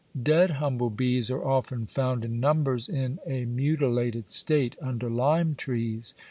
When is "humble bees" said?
0.57-1.29